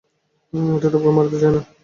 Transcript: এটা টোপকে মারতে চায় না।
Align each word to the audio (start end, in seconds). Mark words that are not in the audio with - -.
এটা 0.75 0.87
টোপকে 0.93 1.11
মারতে 1.15 1.37
চায় 1.41 1.53
না। 1.55 1.61